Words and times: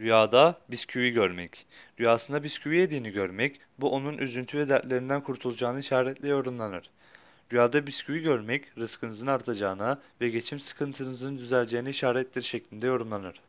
Rüyada 0.00 0.58
bisküvi 0.70 1.10
görmek. 1.10 1.66
Rüyasında 2.00 2.42
bisküvi 2.42 2.76
yediğini 2.76 3.10
görmek, 3.10 3.60
bu 3.78 3.92
onun 3.92 4.18
üzüntü 4.18 4.58
ve 4.58 4.68
dertlerinden 4.68 5.20
kurtulacağını 5.20 5.80
işaretle 5.80 6.28
yorumlanır. 6.28 6.90
Rüyada 7.52 7.86
bisküvi 7.86 8.22
görmek, 8.22 8.78
rızkınızın 8.78 9.26
artacağına 9.26 10.00
ve 10.20 10.28
geçim 10.28 10.60
sıkıntınızın 10.60 11.38
düzeleceğine 11.38 11.90
işarettir 11.90 12.42
şeklinde 12.42 12.86
yorumlanır. 12.86 13.40